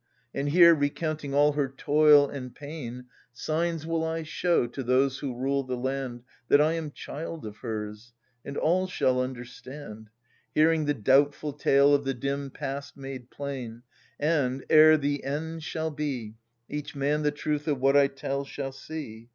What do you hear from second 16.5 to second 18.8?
E^h man the truth of what I tell shall